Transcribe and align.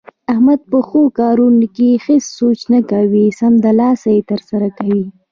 احمد 0.33 0.59
په 0.71 0.77
ښو 0.87 1.01
کارونو 1.19 1.65
کې 1.75 1.89
هېڅ 2.05 2.23
سوچ 2.39 2.59
نه 2.73 2.79
کوي، 2.91 3.25
سمدلاسه 3.39 4.07
یې 4.15 4.21
ترسره 4.31 4.67
کوي. 4.77 5.03